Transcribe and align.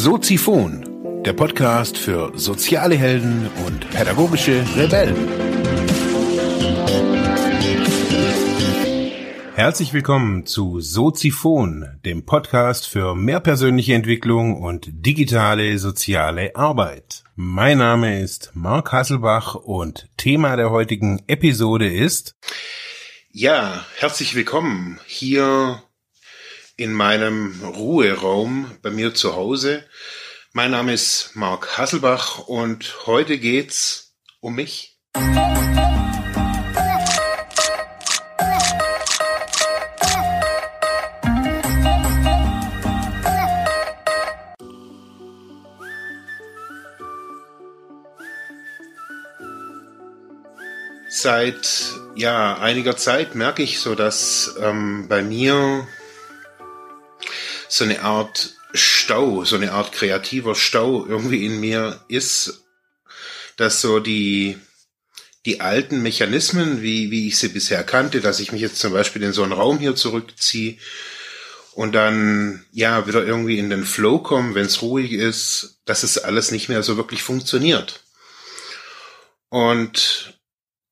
Soziphon, 0.00 1.24
der 1.24 1.32
Podcast 1.32 1.98
für 1.98 2.30
soziale 2.38 2.94
Helden 2.94 3.50
und 3.66 3.90
pädagogische 3.90 4.64
Rebellen. 4.76 5.16
Herzlich 9.56 9.92
willkommen 9.92 10.46
zu 10.46 10.78
Soziphon, 10.78 11.98
dem 12.04 12.24
Podcast 12.24 12.86
für 12.86 13.16
mehr 13.16 13.40
persönliche 13.40 13.94
Entwicklung 13.94 14.62
und 14.62 14.86
digitale 14.88 15.76
soziale 15.80 16.54
Arbeit. 16.54 17.24
Mein 17.34 17.78
Name 17.78 18.22
ist 18.22 18.52
Marc 18.54 18.92
Hasselbach 18.92 19.56
und 19.56 20.08
Thema 20.16 20.54
der 20.54 20.70
heutigen 20.70 21.24
Episode 21.26 21.92
ist 21.92 22.36
Ja, 23.32 23.84
herzlich 23.96 24.36
willkommen 24.36 25.00
hier 25.08 25.82
in 26.78 26.92
meinem 26.92 27.60
Ruheraum 27.64 28.70
bei 28.82 28.90
mir 28.90 29.12
zu 29.12 29.34
Hause. 29.34 29.84
Mein 30.52 30.70
Name 30.70 30.92
ist 30.92 31.32
Marc 31.34 31.76
Hasselbach 31.76 32.46
und 32.46 33.06
heute 33.06 33.38
geht's 33.38 34.14
um 34.40 34.54
mich. 34.54 34.96
Seit 51.10 51.92
ja 52.14 52.58
einiger 52.58 52.96
Zeit 52.96 53.34
merke 53.34 53.64
ich 53.64 53.80
so, 53.80 53.96
dass 53.96 54.54
ähm, 54.62 55.08
bei 55.08 55.22
mir 55.22 55.88
so 57.68 57.84
eine 57.84 58.02
Art 58.02 58.54
Stau, 58.74 59.44
so 59.44 59.56
eine 59.56 59.72
Art 59.72 59.92
kreativer 59.92 60.54
Stau 60.54 61.06
irgendwie 61.06 61.46
in 61.46 61.60
mir 61.60 62.04
ist, 62.08 62.64
dass 63.56 63.80
so 63.80 63.98
die, 64.00 64.58
die 65.46 65.60
alten 65.60 66.02
Mechanismen, 66.02 66.82
wie, 66.82 67.10
wie 67.10 67.28
ich 67.28 67.38
sie 67.38 67.48
bisher 67.48 67.82
kannte, 67.84 68.20
dass 68.20 68.40
ich 68.40 68.52
mich 68.52 68.60
jetzt 68.60 68.78
zum 68.78 68.92
Beispiel 68.92 69.22
in 69.22 69.32
so 69.32 69.42
einen 69.42 69.52
Raum 69.52 69.78
hier 69.78 69.96
zurückziehe 69.96 70.76
und 71.72 71.92
dann 71.92 72.66
ja 72.72 73.06
wieder 73.06 73.24
irgendwie 73.24 73.58
in 73.58 73.70
den 73.70 73.84
Flow 73.84 74.18
komme, 74.18 74.54
wenn 74.54 74.66
es 74.66 74.82
ruhig 74.82 75.12
ist, 75.12 75.80
dass 75.84 76.02
es 76.02 76.18
alles 76.18 76.50
nicht 76.50 76.68
mehr 76.68 76.82
so 76.82 76.96
wirklich 76.96 77.22
funktioniert. 77.22 78.02
Und 79.48 80.38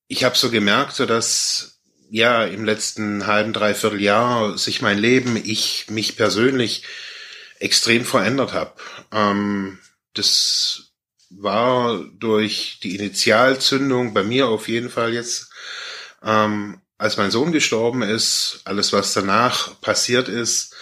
ich 0.08 0.24
habe 0.24 0.36
so 0.36 0.50
gemerkt, 0.50 0.94
so 0.94 1.04
dass 1.04 1.75
ja, 2.10 2.44
im 2.44 2.64
letzten 2.64 3.26
halben, 3.26 3.52
dreiviertel 3.52 4.00
Jahr 4.00 4.56
sich 4.58 4.82
mein 4.82 4.98
Leben, 4.98 5.36
ich, 5.36 5.86
mich 5.88 6.16
persönlich 6.16 6.84
extrem 7.58 8.04
verändert 8.04 8.52
habe. 8.52 8.74
Ähm, 9.12 9.78
das 10.14 10.92
war 11.30 11.98
durch 12.18 12.80
die 12.82 12.96
Initialzündung 12.96 14.14
bei 14.14 14.22
mir 14.22 14.48
auf 14.48 14.68
jeden 14.68 14.90
Fall 14.90 15.12
jetzt, 15.12 15.50
ähm, 16.22 16.80
als 16.98 17.16
mein 17.16 17.30
Sohn 17.30 17.52
gestorben 17.52 18.02
ist, 18.02 18.60
alles 18.64 18.92
was 18.92 19.12
danach 19.12 19.80
passiert 19.80 20.28
ist, 20.28 20.74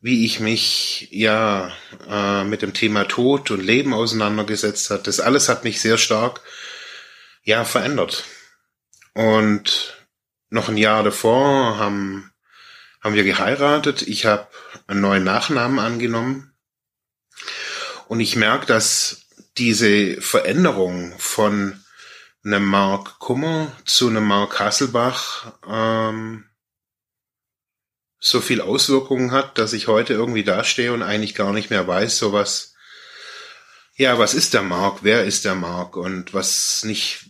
wie 0.00 0.24
ich 0.24 0.40
mich 0.40 1.08
ja 1.10 1.72
äh, 2.08 2.44
mit 2.44 2.62
dem 2.62 2.74
Thema 2.74 3.04
Tod 3.04 3.50
und 3.50 3.64
Leben 3.64 3.94
auseinandergesetzt 3.94 4.90
hat, 4.90 5.06
das 5.06 5.20
alles 5.20 5.48
hat 5.48 5.64
mich 5.64 5.80
sehr 5.80 5.98
stark 5.98 6.42
ja 7.42 7.64
verändert. 7.64 8.24
Und 9.14 9.97
noch 10.50 10.68
ein 10.68 10.76
Jahr 10.76 11.02
davor 11.02 11.78
haben, 11.78 12.32
haben 13.00 13.14
wir 13.14 13.24
geheiratet. 13.24 14.02
Ich 14.02 14.26
habe 14.26 14.48
einen 14.86 15.00
neuen 15.00 15.24
Nachnamen 15.24 15.78
angenommen. 15.78 16.52
Und 18.08 18.20
ich 18.20 18.36
merke, 18.36 18.66
dass 18.66 19.26
diese 19.58 20.20
Veränderung 20.20 21.14
von 21.18 21.82
einem 22.44 22.64
Mark 22.64 23.18
Kummer 23.18 23.72
zu 23.84 24.08
einem 24.08 24.24
Mark 24.24 24.58
Hasselbach 24.58 25.52
ähm, 25.68 26.44
so 28.20 28.40
viel 28.40 28.60
Auswirkungen 28.60 29.32
hat, 29.32 29.58
dass 29.58 29.72
ich 29.72 29.86
heute 29.86 30.14
irgendwie 30.14 30.44
dastehe 30.44 30.92
und 30.92 31.02
eigentlich 31.02 31.34
gar 31.34 31.52
nicht 31.52 31.70
mehr 31.70 31.86
weiß, 31.86 32.18
so 32.18 32.32
was, 32.32 32.74
ja, 33.96 34.18
was 34.18 34.34
ist 34.34 34.54
der 34.54 34.62
Mark, 34.62 35.00
wer 35.02 35.24
ist 35.24 35.44
der 35.44 35.54
Mark 35.54 35.96
und 35.96 36.34
was 36.34 36.84
nicht 36.84 37.27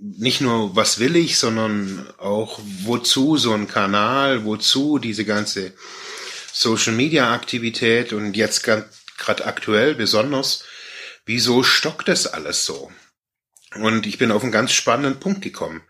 nicht 0.00 0.40
nur, 0.40 0.76
was 0.76 0.98
will 0.98 1.16
ich, 1.16 1.38
sondern 1.38 2.08
auch, 2.18 2.60
wozu 2.82 3.36
so 3.36 3.52
ein 3.52 3.68
Kanal, 3.68 4.44
wozu 4.44 4.98
diese 4.98 5.24
ganze 5.24 5.72
Social 6.52 6.94
Media 6.94 7.32
Aktivität 7.34 8.12
und 8.12 8.36
jetzt 8.36 8.62
gerade 8.62 9.44
aktuell 9.44 9.94
besonders, 9.94 10.64
wieso 11.24 11.62
stockt 11.62 12.08
das 12.08 12.26
alles 12.26 12.64
so? 12.64 12.90
Und 13.74 14.06
ich 14.06 14.18
bin 14.18 14.30
auf 14.30 14.42
einen 14.42 14.52
ganz 14.52 14.72
spannenden 14.72 15.20
Punkt 15.20 15.42
gekommen. 15.42 15.82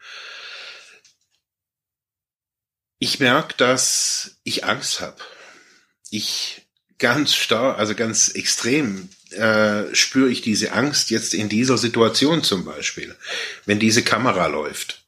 Ich 2.98 3.20
merke, 3.20 3.54
dass 3.56 4.38
ich 4.42 4.64
Angst 4.64 5.00
habe. 5.00 5.18
Ich 6.10 6.66
ganz 6.98 7.34
stark, 7.34 7.78
also 7.78 7.94
ganz 7.94 8.28
extrem 8.28 9.10
äh, 9.36 9.94
spüre 9.94 10.30
ich 10.30 10.40
diese 10.42 10.72
Angst 10.72 11.10
jetzt 11.10 11.34
in 11.34 11.48
dieser 11.48 11.78
Situation 11.78 12.42
zum 12.42 12.64
Beispiel, 12.64 13.14
wenn 13.64 13.78
diese 13.78 14.02
Kamera 14.02 14.46
läuft. 14.46 15.02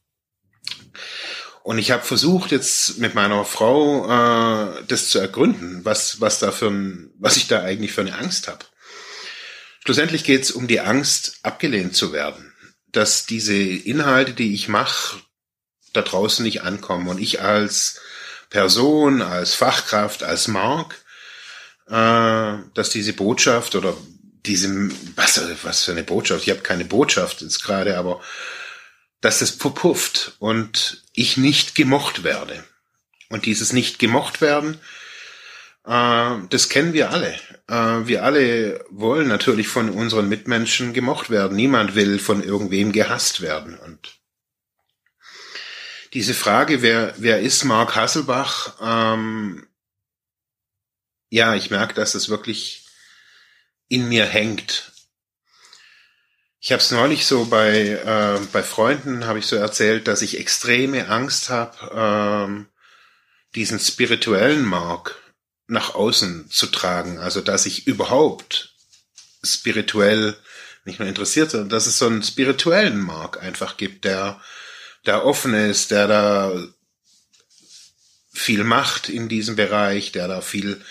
Und 1.63 1.77
ich 1.77 1.91
habe 1.91 2.03
versucht 2.03 2.51
jetzt 2.51 2.97
mit 2.97 3.15
meiner 3.15 3.45
Frau 3.45 4.05
äh, 4.05 4.83
das 4.87 5.09
zu 5.09 5.19
ergründen, 5.19 5.83
was 5.83 6.21
was 6.21 6.39
da 6.39 6.51
für 6.51 6.67
ein, 6.67 7.11
was 7.19 7.37
ich 7.37 7.47
da 7.47 7.61
eigentlich 7.61 7.91
für 7.91 8.01
eine 8.01 8.17
Angst 8.17 8.47
habe. 8.47 8.65
Schlussendlich 9.83 10.23
geht 10.23 10.43
es 10.43 10.51
um 10.51 10.67
die 10.67 10.79
Angst, 10.79 11.39
abgelehnt 11.43 11.95
zu 11.95 12.13
werden, 12.13 12.53
dass 12.91 13.25
diese 13.25 13.55
Inhalte, 13.55 14.33
die 14.33 14.53
ich 14.53 14.67
mache, 14.67 15.17
da 15.93 16.01
draußen 16.01 16.43
nicht 16.43 16.61
ankommen 16.63 17.07
und 17.07 17.19
ich 17.19 17.41
als 17.41 17.99
Person, 18.49 19.21
als 19.21 19.53
Fachkraft, 19.53 20.23
als 20.23 20.47
Mark 20.47 20.95
äh, 21.89 22.57
dass 22.73 22.89
diese 22.91 23.13
Botschaft 23.13 23.75
oder 23.75 23.97
diese, 24.45 24.89
was, 25.15 25.41
was 25.63 25.83
für 25.83 25.91
eine 25.91 26.03
Botschaft, 26.03 26.43
ich 26.43 26.49
habe 26.49 26.61
keine 26.61 26.85
Botschaft 26.85 27.41
jetzt 27.41 27.63
gerade, 27.63 27.97
aber 27.97 28.21
dass 29.21 29.41
es 29.41 29.51
verpufft 29.51 30.35
und 30.39 31.03
ich 31.13 31.37
nicht 31.37 31.75
gemocht 31.75 32.23
werde. 32.23 32.63
Und 33.29 33.45
dieses 33.45 33.73
nicht 33.73 33.99
gemocht 33.99 34.41
werden, 34.41 34.79
äh, 35.85 36.35
das 36.49 36.69
kennen 36.69 36.93
wir 36.93 37.11
alle. 37.11 37.33
Äh, 37.67 38.07
wir 38.07 38.23
alle 38.23 38.83
wollen 38.89 39.27
natürlich 39.27 39.67
von 39.67 39.89
unseren 39.89 40.29
Mitmenschen 40.29 40.93
gemocht 40.93 41.29
werden. 41.29 41.55
Niemand 41.55 41.95
will 41.95 42.19
von 42.19 42.43
irgendwem 42.43 42.91
gehasst 42.91 43.41
werden. 43.41 43.77
Und 43.77 44.19
diese 46.13 46.33
Frage, 46.33 46.81
wer, 46.81 47.13
wer 47.17 47.39
ist 47.41 47.63
Mark 47.65 47.95
Hasselbach, 47.95 48.75
ähm, 48.81 49.67
ja, 51.29 51.53
ich 51.53 51.69
merke, 51.69 51.93
dass 51.93 52.15
es 52.15 52.29
wirklich 52.29 52.78
in 53.89 54.07
mir 54.07 54.25
hängt. 54.25 54.93
Ich 56.61 56.71
habe 56.71 56.81
es 56.81 56.91
neulich 56.91 57.25
so 57.25 57.45
bei 57.45 57.89
äh, 57.89 58.39
bei 58.51 58.63
Freunden 58.63 59.25
habe 59.25 59.39
ich 59.39 59.47
so 59.47 59.55
erzählt, 59.55 60.07
dass 60.07 60.21
ich 60.21 60.39
extreme 60.39 61.07
Angst 61.07 61.49
habe, 61.49 61.91
ähm, 61.93 62.67
diesen 63.55 63.79
spirituellen 63.79 64.63
Mark 64.63 65.21
nach 65.67 65.95
außen 65.95 66.49
zu 66.49 66.67
tragen. 66.67 67.17
Also 67.17 67.41
dass 67.41 67.65
ich 67.65 67.87
überhaupt 67.87 68.75
spirituell 69.43 70.37
nicht 70.85 70.99
nur 70.99 71.07
interessiert, 71.07 71.51
sondern 71.51 71.69
dass 71.69 71.87
es 71.87 71.97
so 71.97 72.07
einen 72.07 72.23
spirituellen 72.23 72.99
Mark 72.99 73.41
einfach 73.41 73.77
gibt, 73.77 74.05
der 74.05 74.41
der 75.05 75.25
offen 75.25 75.53
ist, 75.53 75.91
der 75.91 76.07
da 76.07 76.67
viel 78.33 78.63
macht 78.63 79.09
in 79.09 79.29
diesem 79.29 79.55
Bereich, 79.55 80.11
der 80.11 80.27
da 80.27 80.41
viel 80.41 80.81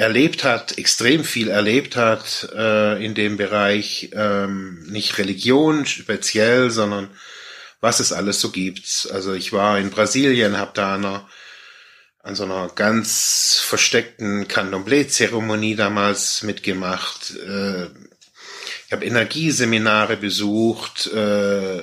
erlebt 0.00 0.44
hat, 0.44 0.78
extrem 0.78 1.24
viel 1.24 1.48
erlebt 1.48 1.94
hat 1.94 2.48
äh, 2.56 3.04
in 3.04 3.14
dem 3.14 3.36
Bereich, 3.36 4.08
ähm, 4.14 4.82
nicht 4.84 5.18
Religion 5.18 5.84
speziell, 5.84 6.70
sondern 6.70 7.10
was 7.82 8.00
es 8.00 8.10
alles 8.10 8.40
so 8.40 8.50
gibt. 8.50 9.10
Also 9.12 9.34
ich 9.34 9.52
war 9.52 9.78
in 9.78 9.90
Brasilien, 9.90 10.56
habe 10.56 10.70
da 10.72 10.94
an, 10.94 11.04
einer, 11.04 11.28
an 12.22 12.34
so 12.34 12.44
einer 12.44 12.68
ganz 12.74 13.62
versteckten 13.62 14.48
Candomblé-Zeremonie 14.48 15.76
damals 15.76 16.44
mitgemacht. 16.44 17.34
Äh, 17.36 17.84
ich 18.86 18.92
habe 18.92 19.04
Energieseminare 19.04 20.16
besucht, 20.16 21.08
äh, 21.08 21.82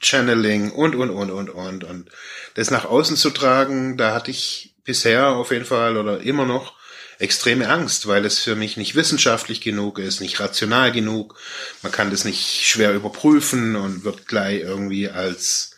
Channeling 0.00 0.72
und, 0.72 0.94
und, 0.94 1.10
und, 1.10 1.30
und, 1.30 1.50
und. 1.50 1.84
Und 1.84 2.10
das 2.54 2.70
nach 2.70 2.86
außen 2.86 3.18
zu 3.18 3.28
tragen, 3.28 3.98
da 3.98 4.14
hatte 4.14 4.30
ich 4.30 4.74
bisher 4.84 5.28
auf 5.28 5.50
jeden 5.50 5.66
Fall 5.66 5.98
oder 5.98 6.22
immer 6.22 6.46
noch 6.46 6.77
extreme 7.18 7.68
Angst, 7.68 8.06
weil 8.06 8.24
es 8.24 8.38
für 8.38 8.54
mich 8.54 8.76
nicht 8.76 8.94
wissenschaftlich 8.94 9.60
genug 9.60 9.98
ist, 9.98 10.20
nicht 10.20 10.38
rational 10.40 10.92
genug. 10.92 11.38
Man 11.82 11.92
kann 11.92 12.10
das 12.10 12.24
nicht 12.24 12.66
schwer 12.66 12.94
überprüfen 12.94 13.76
und 13.76 14.04
wird 14.04 14.26
gleich 14.26 14.60
irgendwie 14.60 15.08
als 15.08 15.72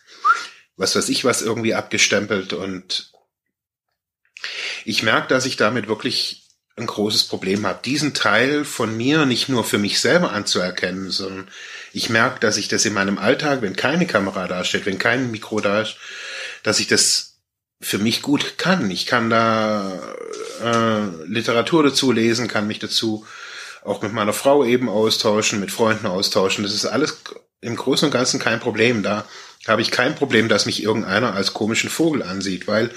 was 0.77 0.97
weiß 0.97 1.09
ich 1.11 1.25
was 1.25 1.43
irgendwie 1.43 1.75
abgestempelt 1.75 2.53
und 2.53 3.13
ich 4.85 5.03
merke, 5.03 5.29
dass 5.29 5.45
ich 5.45 5.57
damit 5.57 5.89
wirklich 5.89 6.45
ein 6.77 6.87
großes 6.87 7.25
Problem 7.25 7.67
habe, 7.67 7.81
diesen 7.85 8.15
Teil 8.15 8.65
von 8.65 8.97
mir 8.97 9.27
nicht 9.27 9.49
nur 9.49 9.65
für 9.65 9.77
mich 9.79 10.01
selber 10.01 10.33
anzuerkennen, 10.33 11.11
sondern 11.11 11.49
ich 11.93 12.09
merke, 12.09 12.41
dass 12.41 12.57
ich 12.57 12.69
das 12.69 12.87
in 12.87 12.95
meinem 12.95 13.19
Alltag, 13.19 13.61
wenn 13.61 13.77
keine 13.77 14.07
Kamera 14.07 14.47
da 14.47 14.65
steht, 14.65 14.87
wenn 14.87 14.99
kein 14.99 15.31
Mikro 15.31 15.61
da 15.61 15.83
ist, 15.83 15.97
dass 16.63 16.81
ich 16.81 16.87
das 16.87 17.30
für 17.81 17.99
mich 17.99 18.23
gut 18.23 18.59
kann. 18.59 18.91
Ich 18.91 19.07
kann 19.07 19.31
da 19.31 20.15
äh, 20.63 21.25
Literatur 21.27 21.83
dazu 21.83 22.13
lesen, 22.13 22.49
kann 22.49 22.67
mich 22.67 22.79
dazu 22.79 23.25
auch 23.83 24.03
mit 24.03 24.13
meiner 24.13 24.35
Frau 24.35 24.65
eben 24.65 24.89
austauschen, 24.89 25.61
mit 25.61 25.71
Freunden 25.71 26.07
austauschen. 26.07 26.63
Das 26.63 26.75
ist 26.75 26.85
alles 26.85 27.23
im 27.63 27.77
Großen 27.77 28.07
und 28.07 28.13
Ganzen 28.13 28.39
kein 28.39 28.61
Problem. 28.61 29.03
Da 29.03 29.25
habe 29.67 29.83
ich 29.83 29.91
kein 29.91 30.15
Problem, 30.15 30.49
dass 30.49 30.67
mich 30.67 30.83
irgendeiner 30.83 31.35
als 31.35 31.55
komischen 31.55 31.91
Vogel 31.91 32.23
ansieht, 32.23 32.67
weil 32.67 32.91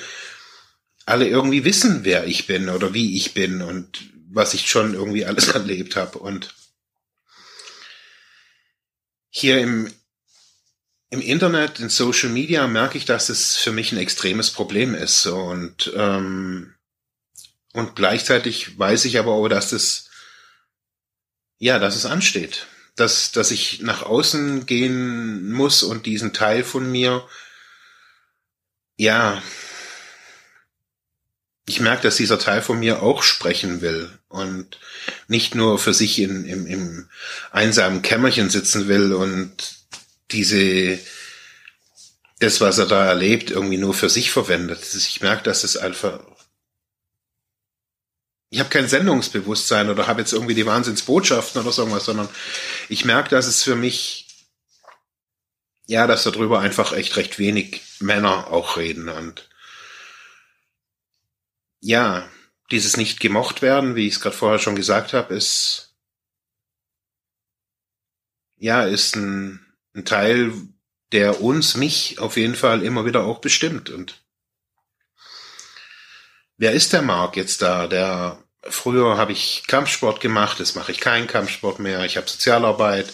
alle 1.05 1.27
irgendwie 1.27 1.65
wissen, 1.65 2.01
wer 2.03 2.25
ich 2.27 2.47
bin 2.47 2.69
oder 2.69 2.93
wie 2.93 3.15
ich 3.15 3.33
bin 3.33 3.61
und 3.61 4.09
was 4.29 4.53
ich 4.53 4.69
schon 4.69 4.93
irgendwie 4.93 5.25
alles 5.25 5.47
erlebt 5.53 5.95
habe. 5.95 6.19
Und 6.19 6.53
hier 9.29 9.59
im, 9.59 9.91
im 11.13 11.21
Internet, 11.21 11.79
in 11.79 11.89
Social 11.89 12.29
Media 12.29 12.65
merke 12.65 12.97
ich, 12.97 13.05
dass 13.05 13.29
es 13.29 13.55
für 13.55 13.71
mich 13.71 13.91
ein 13.91 13.99
extremes 13.99 14.49
Problem 14.49 14.95
ist. 14.95 15.27
Und, 15.27 15.93
ähm, 15.95 16.73
und 17.71 17.95
gleichzeitig 17.95 18.79
weiß 18.79 19.05
ich 19.05 19.19
aber 19.19 19.33
auch, 19.33 19.47
dass 19.47 19.73
es, 19.73 20.09
ja, 21.59 21.77
dass 21.77 21.95
es 21.95 22.07
ansteht. 22.07 22.65
Dass, 22.95 23.31
dass 23.31 23.51
ich 23.51 23.81
nach 23.81 24.01
außen 24.01 24.65
gehen 24.65 25.51
muss 25.51 25.83
und 25.83 26.07
diesen 26.07 26.33
Teil 26.33 26.63
von 26.63 26.91
mir, 26.91 27.27
ja, 28.97 29.39
ich 31.67 31.79
merke, 31.79 32.01
dass 32.01 32.15
dieser 32.15 32.39
Teil 32.39 32.63
von 32.63 32.79
mir 32.79 33.03
auch 33.03 33.21
sprechen 33.21 33.81
will 33.81 34.09
und 34.29 34.79
nicht 35.27 35.53
nur 35.53 35.77
für 35.77 35.93
sich 35.93 36.17
in, 36.17 36.45
im, 36.45 36.65
im 36.65 37.09
einsamen 37.51 38.01
Kämmerchen 38.01 38.49
sitzen 38.49 38.87
will 38.87 39.13
und 39.13 39.82
diese, 40.33 40.99
das, 42.39 42.59
was 42.59 42.77
er 42.77 42.87
da 42.87 43.05
erlebt, 43.05 43.51
irgendwie 43.51 43.77
nur 43.77 43.93
für 43.93 44.09
sich 44.09 44.31
verwendet. 44.31 44.81
Ich 44.93 45.21
merke, 45.21 45.43
dass 45.43 45.63
es 45.63 45.77
einfach, 45.77 46.19
ich 48.49 48.59
habe 48.59 48.69
kein 48.69 48.87
Sendungsbewusstsein 48.87 49.89
oder 49.89 50.07
habe 50.07 50.21
jetzt 50.21 50.33
irgendwie 50.33 50.55
die 50.55 50.65
Wahnsinnsbotschaften 50.65 51.61
oder 51.61 51.71
so 51.71 51.83
irgendwas, 51.83 52.05
sondern 52.05 52.29
ich 52.89 53.05
merke, 53.05 53.29
dass 53.29 53.47
es 53.47 53.63
für 53.63 53.75
mich, 53.75 54.27
ja, 55.87 56.07
dass 56.07 56.23
darüber 56.23 56.59
einfach 56.59 56.93
echt 56.93 57.15
recht 57.15 57.39
wenig 57.39 57.81
Männer 57.99 58.47
auch 58.47 58.77
reden 58.77 59.09
und 59.09 59.49
ja, 61.79 62.29
dieses 62.71 62.95
nicht 62.95 63.19
gemocht 63.19 63.61
werden, 63.61 63.95
wie 63.95 64.07
ich 64.07 64.15
es 64.15 64.21
gerade 64.21 64.35
vorher 64.35 64.59
schon 64.59 64.75
gesagt 64.75 65.13
habe, 65.13 65.33
ist 65.33 65.93
ja 68.57 68.83
ist 68.83 69.17
ein, 69.17 69.62
ein 69.95 70.05
Teil, 70.05 70.51
der 71.11 71.41
uns, 71.41 71.75
mich 71.75 72.19
auf 72.19 72.37
jeden 72.37 72.55
Fall 72.55 72.83
immer 72.83 73.05
wieder 73.05 73.23
auch 73.23 73.39
bestimmt. 73.39 73.89
Und 73.89 74.21
wer 76.57 76.71
ist 76.71 76.93
der 76.93 77.01
Marc 77.01 77.37
jetzt 77.37 77.61
da? 77.61 77.87
Der 77.87 78.43
früher 78.63 79.17
habe 79.17 79.31
ich 79.31 79.63
Kampfsport 79.67 80.19
gemacht, 80.19 80.59
jetzt 80.59 80.75
mache 80.75 80.91
ich 80.91 80.99
keinen 80.99 81.27
Kampfsport 81.27 81.79
mehr. 81.79 82.03
Ich 82.05 82.17
habe 82.17 82.29
Sozialarbeit 82.29 83.11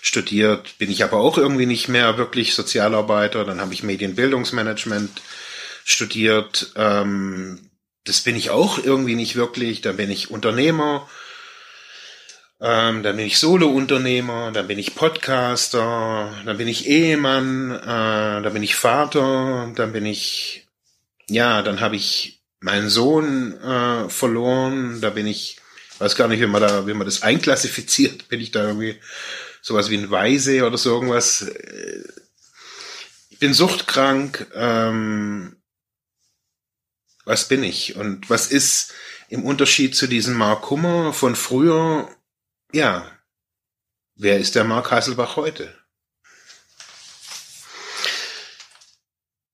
studiert, 0.00 0.78
bin 0.78 0.90
ich 0.90 1.02
aber 1.02 1.18
auch 1.18 1.38
irgendwie 1.38 1.66
nicht 1.66 1.88
mehr 1.88 2.18
wirklich 2.18 2.54
Sozialarbeiter. 2.54 3.44
Dann 3.44 3.60
habe 3.60 3.74
ich 3.74 3.82
Medienbildungsmanagement 3.82 5.22
studiert, 5.84 6.72
ähm, 6.76 7.70
das 8.04 8.20
bin 8.20 8.36
ich 8.36 8.50
auch 8.50 8.78
irgendwie 8.82 9.14
nicht 9.14 9.36
wirklich. 9.36 9.80
Dann 9.80 9.96
bin 9.96 10.10
ich 10.10 10.30
Unternehmer, 10.30 11.08
ähm, 12.60 13.02
dann 13.02 13.16
bin 13.16 13.26
ich 13.26 13.38
Solo-Unternehmer, 13.38 14.50
dann 14.50 14.66
bin 14.66 14.78
ich 14.78 14.94
Podcaster, 14.94 16.32
dann 16.44 16.56
bin 16.56 16.66
ich 16.66 16.88
Ehemann, 16.88 17.70
äh, 17.70 18.42
dann 18.42 18.52
bin 18.52 18.62
ich 18.62 18.74
Vater, 18.74 19.72
dann 19.76 19.92
bin 19.92 20.04
ich, 20.04 20.66
ja, 21.28 21.62
dann 21.62 21.80
habe 21.80 21.96
ich 21.96 22.42
meinen 22.60 22.88
Sohn 22.88 23.54
äh, 23.60 24.08
verloren, 24.08 25.00
da 25.00 25.10
bin 25.10 25.26
ich, 25.26 25.60
weiß 26.00 26.16
gar 26.16 26.26
nicht, 26.26 26.40
wie 26.40 26.46
man 26.46 26.62
da, 26.62 26.86
wie 26.88 26.94
man 26.94 27.06
das 27.06 27.22
einklassifiziert, 27.22 28.28
bin 28.28 28.40
ich 28.40 28.50
da 28.50 28.66
irgendwie 28.66 28.98
sowas 29.62 29.90
wie 29.90 29.98
ein 29.98 30.10
Weise 30.10 30.66
oder 30.66 30.78
so 30.78 30.90
irgendwas. 30.90 31.46
Ich 33.30 33.38
bin 33.38 33.54
suchtkrank, 33.54 34.48
ähm, 34.54 35.56
was 37.24 37.46
bin 37.46 37.62
ich 37.62 37.94
und 37.94 38.28
was 38.30 38.48
ist 38.48 38.94
im 39.28 39.44
Unterschied 39.44 39.94
zu 39.94 40.08
diesem 40.08 40.34
Mark 40.34 40.70
Hummer 40.70 41.12
von 41.12 41.36
früher, 41.36 42.08
ja, 42.72 43.10
wer 44.16 44.38
ist 44.38 44.54
der 44.54 44.64
Mark 44.64 44.90
Hasselbach 44.90 45.36
heute? 45.36 45.74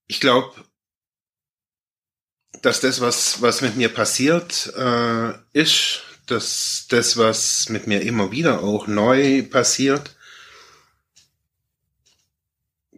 Ich 0.07 0.19
glaube, 0.19 0.53
dass 2.61 2.79
das, 2.79 3.01
was, 3.01 3.41
was 3.41 3.61
mit 3.61 3.75
mir 3.75 3.89
passiert, 3.89 4.73
äh, 4.75 5.33
ist, 5.53 6.03
dass 6.25 6.87
das, 6.89 7.17
was 7.17 7.69
mit 7.69 7.87
mir 7.87 8.01
immer 8.01 8.31
wieder 8.31 8.61
auch 8.61 8.87
neu 8.87 9.43
passiert, 9.43 10.15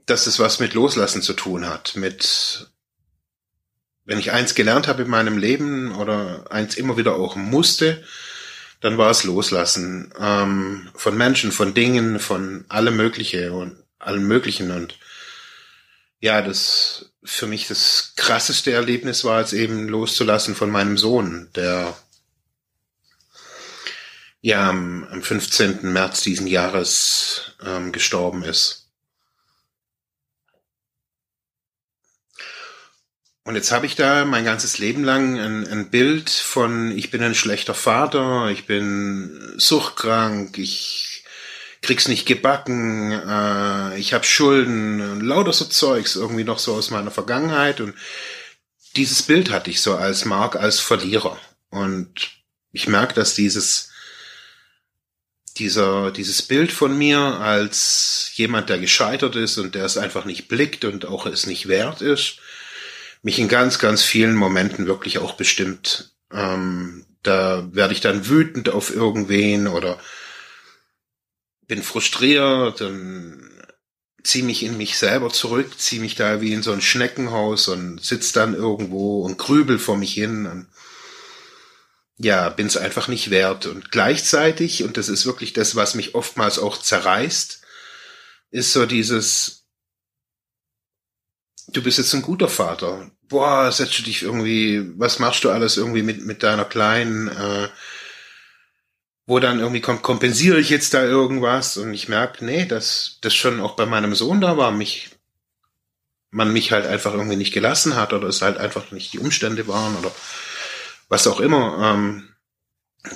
dass 0.05 0.25
es 0.25 0.39
was 0.39 0.59
mit 0.59 0.73
Loslassen 0.73 1.21
zu 1.21 1.33
tun 1.33 1.67
hat, 1.67 1.95
mit 1.95 2.69
wenn 4.05 4.19
ich 4.19 4.31
eins 4.31 4.55
gelernt 4.55 4.87
habe 4.87 5.03
in 5.03 5.09
meinem 5.09 5.37
Leben 5.37 5.93
oder 5.93 6.49
eins 6.49 6.75
immer 6.75 6.95
wieder 6.95 7.15
auch 7.15 7.35
musste, 7.35 8.01
dann 8.79 8.97
war 8.97 9.09
es 9.09 9.23
Loslassen 9.23 10.13
ähm, 10.19 10.89
von 10.93 11.17
Menschen, 11.17 11.51
von 11.51 11.73
Dingen, 11.73 12.19
von 12.19 12.65
allem 12.69 12.95
Mögliche 12.95 13.53
und 13.53 13.75
allem 13.99 14.27
Möglichen. 14.27 14.71
Und 14.71 14.97
ja, 16.19 16.41
das 16.41 17.11
für 17.23 17.47
mich 17.47 17.67
das 17.67 18.13
krasseste 18.15 18.71
Erlebnis 18.71 19.23
war 19.23 19.41
es 19.41 19.53
eben 19.53 19.87
loszulassen 19.87 20.55
von 20.55 20.69
meinem 20.69 20.97
Sohn, 20.97 21.49
der 21.55 21.97
ja 24.41 24.69
am, 24.69 25.05
am 25.11 25.21
15. 25.21 25.91
März 25.91 26.21
diesen 26.21 26.47
Jahres 26.47 27.55
ähm, 27.65 27.91
gestorben 27.91 28.43
ist. 28.43 28.86
Und 33.47 33.55
jetzt 33.55 33.71
habe 33.71 33.85
ich 33.85 33.95
da 33.95 34.25
mein 34.25 34.43
ganzes 34.43 34.77
Leben 34.77 35.05
lang 35.05 35.39
ein, 35.39 35.65
ein, 35.65 35.89
Bild 35.89 36.29
von, 36.29 36.91
ich 36.91 37.11
bin 37.11 37.23
ein 37.23 37.33
schlechter 37.33 37.73
Vater, 37.73 38.49
ich 38.49 38.65
bin 38.65 39.53
suchtkrank, 39.55 40.57
ich 40.57 41.23
krieg's 41.81 42.09
nicht 42.09 42.25
gebacken, 42.25 43.13
äh, 43.13 43.97
ich 43.97 44.13
habe 44.13 44.25
Schulden, 44.25 45.21
lauter 45.21 45.53
so 45.53 45.63
Zeugs 45.63 46.17
irgendwie 46.17 46.43
noch 46.43 46.59
so 46.59 46.73
aus 46.73 46.91
meiner 46.91 47.09
Vergangenheit. 47.09 47.79
Und 47.79 47.95
dieses 48.97 49.23
Bild 49.23 49.49
hatte 49.49 49.69
ich 49.69 49.81
so 49.81 49.95
als 49.95 50.25
Mark, 50.25 50.57
als 50.57 50.81
Verlierer. 50.81 51.39
Und 51.69 52.11
ich 52.73 52.89
merke, 52.89 53.13
dass 53.13 53.33
dieses, 53.33 53.91
dieser, 55.55 56.11
dieses 56.11 56.41
Bild 56.41 56.73
von 56.73 56.97
mir 56.97 57.19
als 57.19 58.29
jemand, 58.33 58.67
der 58.67 58.79
gescheitert 58.79 59.37
ist 59.37 59.57
und 59.57 59.73
der 59.73 59.85
es 59.85 59.97
einfach 59.97 60.25
nicht 60.25 60.49
blickt 60.49 60.83
und 60.83 61.05
auch 61.05 61.25
es 61.27 61.45
nicht 61.45 61.69
wert 61.69 62.01
ist, 62.01 62.41
mich 63.21 63.39
in 63.39 63.47
ganz, 63.47 63.79
ganz 63.79 64.03
vielen 64.03 64.35
Momenten 64.35 64.87
wirklich 64.87 65.19
auch 65.19 65.33
bestimmt. 65.33 66.15
Ähm, 66.31 67.05
da 67.23 67.67
werde 67.73 67.93
ich 67.93 68.01
dann 68.01 68.29
wütend 68.29 68.69
auf 68.69 68.93
irgendwen 68.93 69.67
oder 69.67 69.99
bin 71.67 71.83
frustriert, 71.83 72.81
dann 72.81 73.63
ziehe 74.23 74.43
mich 74.43 74.63
in 74.63 74.77
mich 74.77 74.97
selber 74.97 75.29
zurück, 75.29 75.79
ziehe 75.79 76.01
mich 76.01 76.15
da 76.15 76.41
wie 76.41 76.53
in 76.53 76.63
so 76.63 76.71
ein 76.71 76.81
Schneckenhaus 76.81 77.67
und 77.67 78.03
sitz 78.03 78.31
dann 78.31 78.53
irgendwo 78.53 79.21
und 79.21 79.37
grübel 79.37 79.79
vor 79.79 79.97
mich 79.97 80.13
hin 80.13 80.45
und 80.45 80.67
ja, 82.19 82.49
bin 82.49 82.67
es 82.67 82.77
einfach 82.77 83.07
nicht 83.07 83.29
wert. 83.29 83.67
Und 83.67 83.91
gleichzeitig, 83.91 84.83
und 84.83 84.97
das 84.97 85.07
ist 85.07 85.25
wirklich 85.25 85.53
das, 85.53 85.75
was 85.75 85.93
mich 85.93 86.15
oftmals 86.15 86.57
auch 86.57 86.77
zerreißt, 86.77 87.61
ist 88.49 88.73
so 88.73 88.85
dieses, 88.85 89.66
du 91.67 91.81
bist 91.83 91.97
jetzt 91.97 92.13
ein 92.13 92.21
guter 92.21 92.47
Vater. 92.47 93.11
Boah, 93.29 93.71
setzt 93.71 93.99
du 93.99 94.03
dich 94.03 94.23
irgendwie, 94.23 94.91
was 94.97 95.19
machst 95.19 95.43
du 95.43 95.49
alles 95.49 95.77
irgendwie 95.77 96.03
mit, 96.03 96.25
mit 96.25 96.43
deiner 96.43 96.65
Kleinen, 96.65 97.27
äh, 97.27 97.67
wo 99.25 99.39
dann 99.39 99.59
irgendwie 99.59 99.81
kommt, 99.81 100.01
kompensiere 100.03 100.59
ich 100.59 100.69
jetzt 100.69 100.93
da 100.93 101.03
irgendwas 101.03 101.75
und 101.75 101.93
ich 101.93 102.07
merke, 102.07 102.45
nee, 102.45 102.65
dass 102.65 103.17
das 103.21 103.35
schon 103.35 103.59
auch 103.59 103.75
bei 103.75 103.85
meinem 103.85 104.15
Sohn 104.15 104.39
da 104.39 104.55
war, 104.55 104.71
mich, 104.71 105.09
man 106.31 106.53
mich 106.53 106.71
halt 106.71 106.85
einfach 106.85 107.13
irgendwie 107.13 107.35
nicht 107.35 107.53
gelassen 107.53 107.95
hat 107.95 108.13
oder 108.13 108.27
es 108.29 108.41
halt 108.41 108.57
einfach 108.57 108.91
nicht 108.91 109.11
die 109.11 109.19
Umstände 109.19 109.67
waren 109.67 109.97
oder 109.97 110.11
was 111.09 111.27
auch 111.27 111.41
immer. 111.41 111.93
Ähm, 111.93 112.29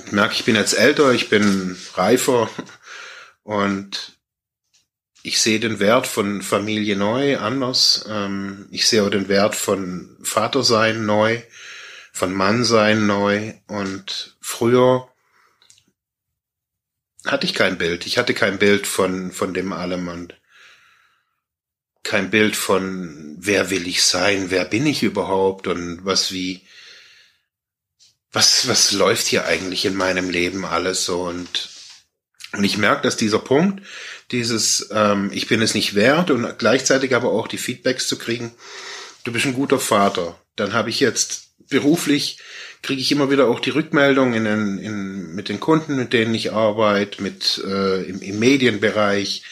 ich 0.06 0.12
merke, 0.12 0.34
ich 0.34 0.44
bin 0.44 0.56
jetzt 0.56 0.74
älter, 0.74 1.12
ich 1.12 1.30
bin 1.30 1.76
reifer 1.94 2.50
und 3.42 4.18
ich 5.22 5.40
sehe 5.40 5.60
den 5.60 5.78
Wert 5.78 6.06
von 6.06 6.42
Familie 6.42 6.96
neu 6.96 7.38
anders. 7.38 8.04
Ähm, 8.08 8.68
ich 8.70 8.88
sehe 8.88 9.04
auch 9.04 9.10
den 9.10 9.28
Wert 9.28 9.54
von 9.54 10.16
Vatersein 10.22 11.06
neu. 11.06 11.42
von 12.12 12.34
Mannsein 12.34 13.06
neu. 13.06 13.54
Und 13.68 14.36
früher 14.40 15.08
hatte 17.24 17.46
ich 17.46 17.54
kein 17.54 17.78
Bild. 17.78 18.06
Ich 18.06 18.18
hatte 18.18 18.34
kein 18.34 18.58
Bild 18.58 18.86
von, 18.86 19.32
von 19.32 19.54
dem 19.54 19.72
allem 19.72 20.08
und 20.08 20.34
kein 22.02 22.30
Bild 22.30 22.56
von, 22.56 23.36
wer 23.38 23.70
will 23.70 23.86
ich 23.86 24.02
sein, 24.02 24.50
wer 24.50 24.64
bin 24.64 24.86
ich 24.86 25.02
überhaupt 25.02 25.68
und 25.68 26.04
was 26.04 26.32
wie, 26.32 26.66
was, 28.32 28.66
was 28.66 28.92
läuft 28.92 29.28
hier 29.28 29.46
eigentlich 29.46 29.84
in 29.84 29.94
meinem 29.94 30.28
Leben 30.28 30.64
alles 30.64 31.04
so 31.04 31.22
und, 31.22 31.70
und 32.52 32.64
ich 32.64 32.76
merke, 32.76 33.02
dass 33.02 33.16
dieser 33.16 33.38
Punkt, 33.38 33.86
dieses, 34.32 34.88
ähm, 34.92 35.30
ich 35.32 35.46
bin 35.46 35.62
es 35.62 35.74
nicht 35.74 35.94
wert 35.94 36.30
und 36.30 36.58
gleichzeitig 36.58 37.14
aber 37.14 37.30
auch 37.30 37.48
die 37.48 37.58
Feedbacks 37.58 38.06
zu 38.06 38.18
kriegen, 38.18 38.52
du 39.24 39.32
bist 39.32 39.46
ein 39.46 39.54
guter 39.54 39.78
Vater. 39.78 40.38
Dann 40.56 40.72
habe 40.72 40.90
ich 40.90 41.00
jetzt 41.00 41.50
beruflich 41.68 42.38
kriege 42.82 43.00
ich 43.00 43.12
immer 43.12 43.30
wieder 43.30 43.46
auch 43.46 43.60
die 43.60 43.70
Rückmeldung 43.70 44.34
in, 44.34 44.44
in, 44.44 44.78
in, 44.78 45.34
mit 45.34 45.48
den 45.48 45.60
Kunden, 45.60 45.96
mit 45.96 46.12
denen 46.12 46.34
ich 46.34 46.52
arbeite, 46.52 47.22
mit 47.22 47.62
äh, 47.64 48.02
im, 48.02 48.20
im 48.20 48.38
Medienbereich 48.38 49.44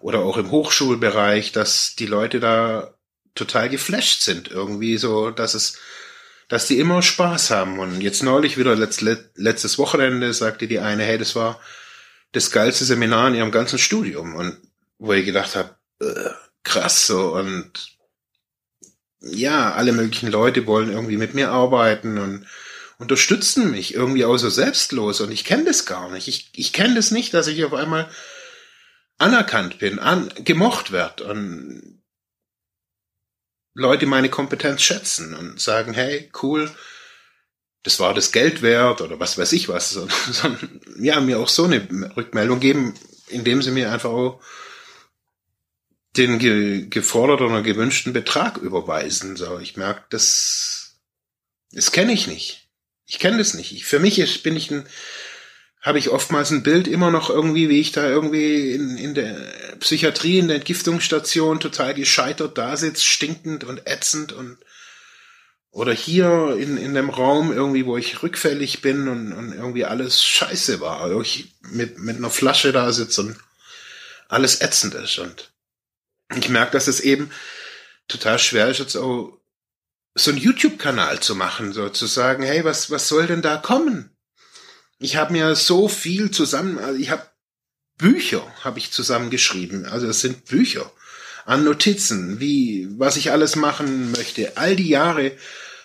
oder 0.00 0.20
auch 0.20 0.36
im 0.36 0.50
Hochschulbereich, 0.50 1.52
dass 1.52 1.96
die 1.96 2.06
Leute 2.06 2.38
da 2.38 2.94
total 3.34 3.68
geflasht 3.68 4.22
sind 4.22 4.50
irgendwie 4.50 4.98
so, 4.98 5.30
dass 5.30 5.54
es, 5.54 5.78
dass 6.48 6.66
die 6.66 6.78
immer 6.78 7.00
Spaß 7.02 7.50
haben. 7.50 7.78
Und 7.78 8.02
jetzt 8.02 8.22
neulich 8.22 8.58
wieder 8.58 8.76
letzt, 8.76 9.02
letztes 9.34 9.78
Wochenende 9.78 10.32
sagte 10.34 10.68
die 10.68 10.78
eine, 10.78 11.02
hey, 11.02 11.16
das 11.16 11.34
war 11.34 11.60
das 12.36 12.50
geilste 12.50 12.84
Seminar 12.84 13.28
in 13.28 13.34
ihrem 13.34 13.50
ganzen 13.50 13.78
Studium. 13.78 14.34
Und 14.34 14.56
wo 14.98 15.12
ich 15.12 15.24
gedacht 15.24 15.56
habe, 15.56 15.76
äh, 16.00 16.30
krass 16.62 17.06
so 17.06 17.34
und 17.34 17.96
ja, 19.20 19.72
alle 19.72 19.92
möglichen 19.92 20.30
Leute 20.30 20.66
wollen 20.66 20.90
irgendwie 20.90 21.16
mit 21.16 21.34
mir 21.34 21.50
arbeiten 21.50 22.18
und 22.18 22.46
unterstützen 22.98 23.70
mich 23.70 23.94
irgendwie 23.94 24.24
auch 24.24 24.36
so 24.36 24.50
selbstlos 24.50 25.20
und 25.20 25.32
ich 25.32 25.44
kenne 25.44 25.64
das 25.64 25.86
gar 25.86 26.10
nicht. 26.10 26.28
Ich, 26.28 26.50
ich 26.54 26.72
kenne 26.72 26.94
das 26.94 27.10
nicht, 27.10 27.34
dass 27.34 27.46
ich 27.46 27.64
auf 27.64 27.74
einmal 27.74 28.10
anerkannt 29.18 29.78
bin, 29.78 29.98
an, 29.98 30.30
gemocht 30.44 30.92
wird 30.92 31.20
und 31.20 32.02
Leute 33.74 34.06
meine 34.06 34.30
Kompetenz 34.30 34.82
schätzen 34.82 35.34
und 35.34 35.60
sagen, 35.60 35.92
hey, 35.92 36.30
cool, 36.42 36.70
das 37.86 38.00
war 38.00 38.14
das 38.14 38.32
Geld 38.32 38.62
wert 38.62 39.00
oder 39.00 39.20
was 39.20 39.38
weiß 39.38 39.52
ich 39.52 39.68
was, 39.68 39.90
sondern 40.32 40.80
ja, 40.98 41.20
mir 41.20 41.38
auch 41.38 41.48
so 41.48 41.64
eine 41.64 41.86
Rückmeldung 42.16 42.58
geben, 42.58 42.94
indem 43.28 43.62
sie 43.62 43.70
mir 43.70 43.92
einfach 43.92 44.10
auch 44.10 44.40
den 46.16 46.40
ge 46.40 46.88
geforderten 46.88 47.46
oder 47.46 47.62
gewünschten 47.62 48.12
Betrag 48.12 48.56
überweisen. 48.56 49.36
So, 49.36 49.60
ich 49.60 49.76
merke, 49.76 50.02
das, 50.10 50.96
das 51.70 51.92
kenne 51.92 52.12
ich 52.12 52.26
nicht. 52.26 52.68
Ich 53.06 53.20
kenne 53.20 53.38
das 53.38 53.54
nicht. 53.54 53.70
Ich, 53.70 53.84
für 53.84 54.00
mich 54.00 54.18
ist, 54.18 54.42
bin 54.42 54.56
ich 54.56 54.68
ein, 54.72 54.84
habe 55.80 56.00
ich 56.00 56.10
oftmals 56.10 56.50
ein 56.50 56.64
Bild 56.64 56.88
immer 56.88 57.12
noch 57.12 57.30
irgendwie, 57.30 57.68
wie 57.68 57.80
ich 57.80 57.92
da 57.92 58.08
irgendwie 58.08 58.72
in, 58.72 58.96
in 58.96 59.14
der 59.14 59.34
Psychiatrie, 59.78 60.38
in 60.40 60.48
der 60.48 60.56
Entgiftungsstation 60.56 61.60
total 61.60 61.94
gescheitert 61.94 62.58
da 62.58 62.76
sitze, 62.76 63.04
stinkend 63.04 63.62
und 63.62 63.86
ätzend 63.86 64.32
und 64.32 64.58
oder 65.76 65.92
hier 65.92 66.56
in, 66.58 66.78
in 66.78 66.94
dem 66.94 67.10
Raum 67.10 67.52
irgendwie, 67.52 67.84
wo 67.84 67.98
ich 67.98 68.22
rückfällig 68.22 68.80
bin 68.80 69.08
und, 69.08 69.34
und 69.34 69.52
irgendwie 69.52 69.84
alles 69.84 70.24
scheiße 70.24 70.80
war. 70.80 71.20
Ich 71.20 71.52
mit, 71.60 71.98
mit 71.98 72.16
einer 72.16 72.30
Flasche 72.30 72.72
da 72.72 72.90
sitze 72.94 73.20
und 73.20 73.36
alles 74.28 74.62
ätzend 74.62 74.94
ist. 74.94 75.18
Und 75.18 75.52
ich 76.34 76.48
merke, 76.48 76.72
dass 76.72 76.88
es 76.88 77.00
eben 77.00 77.30
total 78.08 78.38
schwer 78.38 78.68
ist, 78.68 78.78
jetzt 78.78 78.96
auch 78.96 79.38
so 80.14 80.30
einen 80.30 80.40
YouTube-Kanal 80.40 81.20
zu 81.20 81.34
machen, 81.34 81.74
so 81.74 81.90
zu 81.90 82.06
sagen, 82.06 82.42
hey, 82.42 82.64
was, 82.64 82.90
was 82.90 83.06
soll 83.06 83.26
denn 83.26 83.42
da 83.42 83.58
kommen? 83.58 84.08
Ich 84.98 85.16
habe 85.16 85.34
mir 85.34 85.54
so 85.56 85.88
viel 85.88 86.30
zusammen, 86.30 86.78
also 86.78 86.98
ich 86.98 87.10
habe 87.10 87.26
Bücher 87.98 88.50
habe 88.64 88.78
ich 88.78 88.92
zusammengeschrieben, 88.92 89.84
also 89.84 90.06
es 90.06 90.22
sind 90.22 90.46
Bücher 90.46 90.90
an 91.44 91.64
Notizen, 91.64 92.40
wie 92.40 92.88
was 92.96 93.18
ich 93.18 93.30
alles 93.30 93.56
machen 93.56 94.10
möchte. 94.10 94.56
All 94.56 94.74
die 94.74 94.88
Jahre 94.88 95.32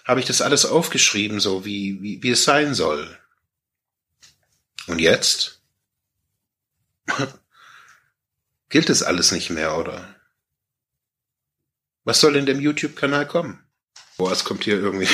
habe 0.06 0.20
ich 0.20 0.26
das 0.26 0.42
alles 0.42 0.66
aufgeschrieben, 0.66 1.40
so 1.40 1.66
wie, 1.66 2.02
wie, 2.02 2.24
wie 2.24 2.32
es 2.32 2.44
sein 2.44 2.74
soll. 2.74 3.18
Und 4.88 5.00
jetzt? 5.00 5.62
Gilt 8.70 8.90
es 8.90 9.04
alles 9.04 9.32
nicht 9.32 9.50
mehr, 9.50 9.78
oder? 9.78 10.16
Was 12.04 12.20
soll 12.20 12.36
in 12.36 12.46
dem 12.46 12.60
YouTube-Kanal 12.60 13.28
kommen? 13.28 13.64
Boah, 14.18 14.32
es 14.32 14.44
kommt 14.44 14.64
hier 14.64 14.76
irgendwie 14.76 15.10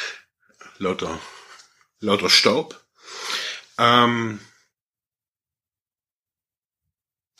lauter, 0.78 1.18
lauter 2.00 2.30
Staub. 2.30 2.84
Ähm, 3.78 4.38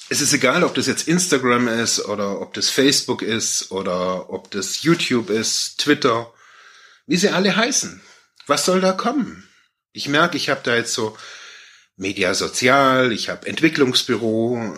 es 0.09 0.21
ist 0.21 0.33
egal, 0.33 0.65
ob 0.65 0.75
das 0.75 0.87
jetzt 0.87 1.09
Instagram 1.09 1.69
ist 1.69 2.05
oder 2.05 2.41
ob 2.41 2.55
das 2.55 2.69
Facebook 2.71 3.23
ist 3.23 3.71
oder 3.71 4.31
ob 4.31 4.51
das 4.51 4.83
YouTube 4.83 5.31
ist, 5.31 5.79
Twitter, 5.81 6.33
wie 7.07 7.17
sie 7.17 7.31
alle 7.31 7.57
heißen. 7.57 8.01
Was 8.47 8.65
soll 8.65 8.81
da 8.81 8.93
kommen? 8.93 9.49
Ich 9.93 10.09
merke, 10.09 10.37
ich 10.37 10.49
habe 10.49 10.61
da 10.65 10.75
jetzt 10.75 10.93
so 10.93 11.17
Media 11.97 12.35
Sozial, 12.35 13.13
ich 13.13 13.29
habe 13.29 13.47
Entwicklungsbüro. 13.47 14.77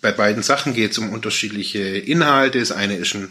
Bei 0.00 0.12
beiden 0.12 0.42
Sachen 0.42 0.74
geht 0.74 0.92
es 0.92 0.98
um 0.98 1.12
unterschiedliche 1.12 1.80
Inhalte. 1.80 2.58
Das 2.58 2.72
eine 2.72 2.96
ist 2.96 3.14
ein 3.14 3.30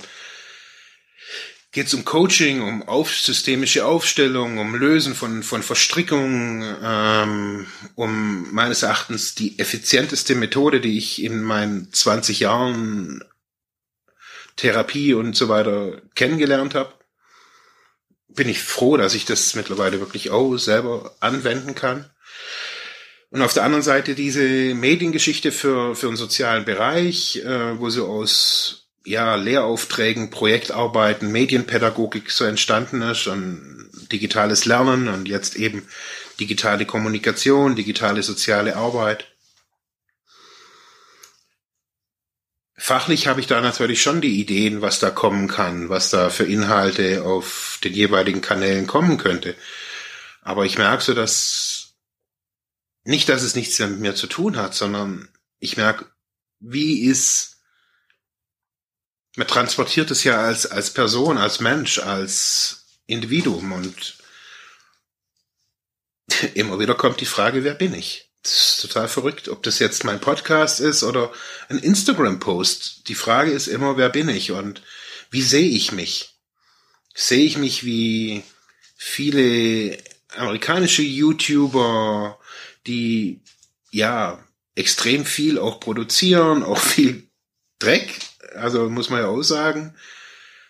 geht 1.74 1.88
es 1.88 1.94
um 1.96 2.06
Coaching, 2.06 2.62
um 2.62 2.88
auf, 2.88 3.12
systemische 3.12 3.86
Aufstellung, 3.86 4.60
um 4.60 4.76
Lösen 4.76 5.16
von, 5.16 5.42
von 5.42 5.64
Verstrickungen, 5.64 6.78
ähm, 6.84 7.66
um 7.96 8.54
meines 8.54 8.84
Erachtens 8.84 9.34
die 9.34 9.58
effizienteste 9.58 10.36
Methode, 10.36 10.80
die 10.80 11.00
ich 11.00 11.22
in 11.22 11.42
meinen 11.42 11.92
20 11.92 12.42
Jahren 12.42 13.24
Therapie 14.56 15.16
und 15.16 15.36
so 15.36 15.50
weiter 15.50 16.00
kennengelernt 16.14 16.76
habe. 16.76 16.94
Bin 18.36 18.50
ich 18.50 18.62
froh, 18.62 18.98
dass 18.98 19.14
ich 19.16 19.26
das 19.26 19.56
mittlerweile 19.56 20.00
wirklich 20.00 20.32
auch 20.32 20.58
selber 20.58 21.16
anwenden 21.20 21.76
kann. 21.76 22.10
Und 23.30 23.42
auf 23.42 23.54
der 23.54 23.64
anderen 23.64 23.84
Seite 23.84 24.14
diese 24.14 24.44
Mediengeschichte 24.76 25.52
für, 25.52 25.96
für 25.96 26.08
einen 26.08 26.18
sozialen 26.18 26.66
Bereich, 26.66 27.38
äh, 27.38 27.80
wo 27.80 27.90
sie 27.90 28.04
aus 28.04 28.84
ja, 29.06 29.36
Lehraufträgen, 29.36 30.30
Projektarbeiten, 30.30 31.32
Medienpädagogik 31.32 32.32
so 32.32 32.46
entstanden 32.46 33.02
ist 33.02 33.28
und 33.28 33.90
digitales 34.12 34.66
Lernen 34.66 35.08
und 35.08 35.28
jetzt 35.28 35.56
eben 35.56 35.88
digitale 36.40 36.86
Kommunikation, 36.86 37.76
digitale 37.76 38.24
soziale 38.24 38.76
Arbeit. 38.76 39.33
Fachlich 42.86 43.28
habe 43.28 43.40
ich 43.40 43.48
da 43.48 43.62
natürlich 43.62 44.02
schon 44.02 44.20
die 44.20 44.42
Ideen, 44.42 44.82
was 44.82 45.00
da 45.00 45.10
kommen 45.10 45.48
kann, 45.48 45.88
was 45.88 46.10
da 46.10 46.30
für 46.30 46.44
Inhalte 46.44 47.24
auf 47.24 47.80
den 47.82 47.94
jeweiligen 47.94 48.42
Kanälen 48.42 48.88
kommen 48.88 49.18
könnte. 49.18 49.56
Aber 50.42 50.66
ich 50.66 50.78
merke 50.78 51.02
so, 51.02 51.14
dass 51.14 51.94
nicht, 53.06 53.30
dass 53.30 53.42
es 53.42 53.56
nichts 53.56 53.80
mit 53.80 54.00
mir 54.00 54.16
zu 54.16 54.28
tun 54.28 54.58
hat, 54.58 54.76
sondern 54.76 55.30
ich 55.60 55.78
merke, 55.78 56.12
wie 56.60 57.06
ist 57.06 57.62
man 59.38 59.48
transportiert 59.48 60.12
es 60.12 60.26
ja 60.26 60.42
als, 60.42 60.66
als 60.66 60.92
Person, 60.92 61.38
als 61.38 61.62
Mensch, 61.62 62.00
als 62.00 63.00
Individuum 63.06 63.72
und 63.72 64.18
immer 66.54 66.80
wieder 66.80 66.96
kommt 66.96 67.22
die 67.22 67.26
Frage, 67.26 67.64
wer 67.64 67.76
bin 67.76 67.94
ich? 67.94 68.33
Das 68.44 68.52
ist 68.54 68.82
total 68.82 69.08
verrückt, 69.08 69.50
ob 69.50 69.64
das 69.64 69.80
jetzt 69.80 70.04
mein 70.04 70.20
Podcast 70.20 70.80
ist 70.80 71.04
oder 71.04 71.32
ein 71.70 71.80
Instagram-Post. 71.80 73.08
Die 73.08 73.16
Frage 73.16 73.52
ist 73.52 73.68
immer, 73.68 73.98
wer 73.98 74.10
bin 74.10 74.30
ich 74.30 74.52
und 74.52 74.82
wie 75.32 75.42
sehe 75.42 75.70
ich 75.70 75.92
mich? 75.92 76.36
Sehe 77.16 77.46
ich 77.46 77.58
mich 77.58 77.86
wie 77.86 78.44
viele 78.96 79.98
amerikanische 80.36 81.04
YouTuber, 81.04 82.40
die 82.86 83.42
ja 83.92 84.44
extrem 84.76 85.26
viel 85.26 85.58
auch 85.58 85.80
produzieren, 85.80 86.64
auch 86.64 86.80
viel 86.80 87.28
Dreck 87.80 88.20
also 88.56 88.90
muss 88.90 89.10
man 89.10 89.22
ja 89.22 89.28
auch 89.28 89.42
sagen, 89.42 89.96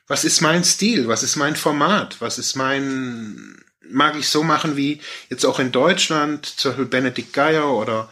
was 0.08 0.25
ist 0.25 0.42
mein 0.42 0.63
Stil, 0.63 1.08
was 1.08 1.24
ist 1.24 1.36
mein 1.36 1.56
Format, 1.56 2.20
was 2.20 2.38
ist 2.38 2.56
mein, 2.56 3.63
mag 3.89 4.17
ich 4.17 4.29
so 4.29 4.43
machen 4.43 4.77
wie 4.77 5.01
jetzt 5.29 5.45
auch 5.45 5.59
in 5.59 5.71
Deutschland, 5.71 6.45
zum 6.45 6.71
Beispiel 6.71 6.85
Benedikt 6.85 7.33
Geier 7.33 7.69
oder 7.69 8.09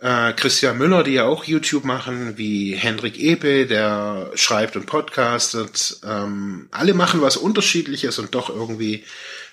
äh, 0.00 0.32
Christian 0.34 0.78
Müller, 0.78 1.02
die 1.02 1.14
ja 1.14 1.24
auch 1.24 1.44
YouTube 1.44 1.84
machen, 1.84 2.36
wie 2.36 2.74
Hendrik 2.74 3.18
Epe, 3.18 3.66
der 3.66 4.30
schreibt 4.34 4.76
und 4.76 4.86
podcastet. 4.86 6.00
Ähm, 6.04 6.68
alle 6.70 6.94
machen 6.94 7.22
was 7.22 7.36
Unterschiedliches 7.36 8.18
und 8.18 8.34
doch 8.34 8.50
irgendwie 8.50 9.04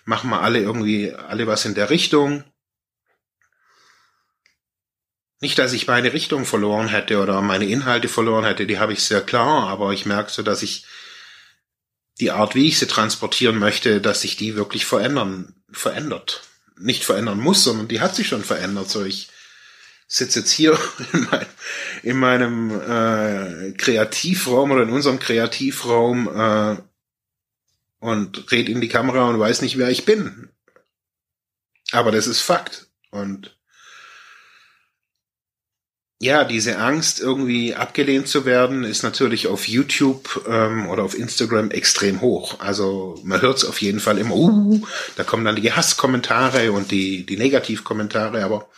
machen 0.06 0.30
wir 0.30 0.42
alle 0.42 0.60
irgendwie 0.60 1.14
alle 1.14 1.48
was 1.48 1.66
in 1.66 1.76
der 1.76 1.90
Richtung. 1.90 2.44
Nicht, 5.40 5.58
dass 5.58 5.74
ich 5.74 5.88
meine 5.88 6.14
Richtung 6.14 6.46
verloren 6.46 6.88
hätte 6.88 7.20
oder 7.20 7.42
meine 7.42 7.66
Inhalte 7.66 8.08
verloren 8.08 8.46
hätte, 8.46 8.68
die 8.68 8.78
habe 8.78 8.94
ich 8.94 9.04
sehr 9.04 9.22
klar, 9.22 9.68
aber 9.68 9.92
ich 9.92 10.06
merke 10.06 10.32
so, 10.32 10.44
dass 10.44 10.62
ich 10.62 10.86
die 12.22 12.32
Art, 12.32 12.56
wie 12.56 12.68
ich 12.68 12.80
sie 12.80 12.88
transportieren 12.88 13.58
möchte, 13.58 14.00
dass 14.00 14.22
sich 14.22 14.38
die 14.38 14.56
wirklich 14.56 14.86
verändern, 14.86 15.56
verändert. 15.72 16.44
Nicht 16.80 17.04
verändern 17.04 17.40
muss, 17.40 17.64
sondern 17.64 17.88
die 17.88 18.00
hat 18.00 18.16
sich 18.16 18.28
schon 18.28 18.44
verändert. 18.44 18.90
So 18.90 19.04
ich 19.04 19.30
sitze 20.08 20.40
jetzt 20.40 20.52
hier 20.52 20.80
in, 21.14 21.28
mein, 21.30 21.46
in 22.04 22.18
meinem 22.18 22.82
äh, 22.82 23.72
Kreativraum 23.74 24.72
oder 24.72 24.84
in 24.84 24.92
unserem 24.92 25.20
Kreativraum 25.20 26.28
äh, 26.28 26.78
und 28.00 28.52
red 28.52 28.70
in 28.70 28.82
die 28.82 28.88
Kamera 28.88 29.28
und 29.28 29.40
weiß 29.40 29.62
nicht, 29.62 29.78
wer 29.78 29.90
ich 29.90 30.06
bin. 30.06 30.50
Aber 31.92 32.12
das 32.12 32.28
ist 32.28 32.42
Fakt. 32.42 32.88
Und 33.10 33.58
ja, 36.22 36.44
diese 36.44 36.78
Angst, 36.78 37.20
irgendwie 37.20 37.74
abgelehnt 37.74 38.28
zu 38.28 38.46
werden, 38.46 38.84
ist 38.84 39.02
natürlich 39.02 39.48
auf 39.48 39.68
YouTube 39.68 40.46
ähm, 40.48 40.88
oder 40.88 41.02
auf 41.02 41.18
Instagram 41.18 41.72
extrem 41.72 42.22
hoch. 42.22 42.60
Also 42.60 43.20
man 43.24 43.42
hört 43.42 43.58
es 43.58 43.66
auf 43.66 43.82
jeden 43.82 44.00
Fall 44.00 44.20
immer, 44.20 44.36
uh, 44.36 44.86
da 45.16 45.24
kommen 45.24 45.46
dann 45.46 45.56
die 45.56 45.74
Hasskommentare 45.74 46.74
und 46.74 46.92
die, 46.92 47.26
die 47.26 47.38
Negativkommentare, 47.38 48.44
aber 48.44 48.70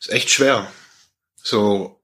ist 0.00 0.10
echt 0.10 0.30
schwer. 0.30 0.72
So, 1.36 2.00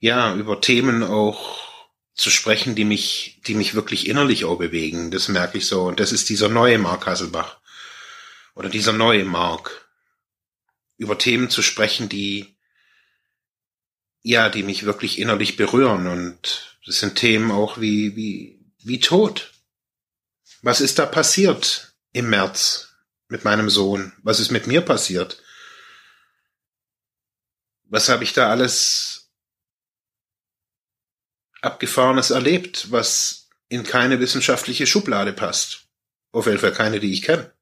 ja, 0.00 0.34
über 0.34 0.60
Themen 0.60 1.04
auch 1.04 1.71
zu 2.14 2.30
sprechen, 2.30 2.74
die 2.74 2.84
mich, 2.84 3.40
die 3.46 3.54
mich 3.54 3.74
wirklich 3.74 4.08
innerlich 4.08 4.44
auch 4.44 4.58
bewegen. 4.58 5.10
Das 5.10 5.28
merke 5.28 5.58
ich 5.58 5.66
so. 5.66 5.84
Und 5.84 6.00
das 6.00 6.12
ist 6.12 6.28
dieser 6.28 6.48
neue 6.48 6.78
Mark 6.78 7.06
Hasselbach. 7.06 7.58
Oder 8.54 8.68
dieser 8.68 8.92
neue 8.92 9.24
Mark. 9.24 9.88
Über 10.98 11.18
Themen 11.18 11.50
zu 11.50 11.62
sprechen, 11.62 12.08
die, 12.08 12.54
ja, 14.22 14.48
die 14.48 14.62
mich 14.62 14.84
wirklich 14.84 15.18
innerlich 15.18 15.56
berühren. 15.56 16.06
Und 16.06 16.78
das 16.86 17.00
sind 17.00 17.16
Themen 17.16 17.50
auch 17.50 17.80
wie, 17.80 18.14
wie, 18.14 18.60
wie 18.78 19.00
Tod. 19.00 19.52
Was 20.60 20.80
ist 20.80 20.98
da 20.98 21.06
passiert 21.06 21.94
im 22.12 22.30
März 22.30 22.94
mit 23.28 23.44
meinem 23.44 23.70
Sohn? 23.70 24.12
Was 24.22 24.38
ist 24.38 24.50
mit 24.50 24.66
mir 24.66 24.82
passiert? 24.82 25.42
Was 27.84 28.08
habe 28.08 28.22
ich 28.24 28.32
da 28.32 28.48
alles 28.48 29.11
Abgefahrenes 31.62 32.30
erlebt, 32.30 32.90
was 32.90 33.48
in 33.68 33.84
keine 33.84 34.20
wissenschaftliche 34.20 34.86
Schublade 34.86 35.32
passt. 35.32 35.86
Auf 36.32 36.46
jeden 36.46 36.58
Fall 36.58 36.72
keine, 36.72 37.00
die 37.00 37.12
ich 37.12 37.22
kenne. 37.22 37.52